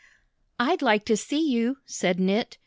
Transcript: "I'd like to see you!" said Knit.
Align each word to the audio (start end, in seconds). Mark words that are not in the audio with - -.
"I'd 0.59 0.81
like 0.81 1.05
to 1.05 1.15
see 1.15 1.47
you!" 1.51 1.77
said 1.85 2.19
Knit. 2.19 2.57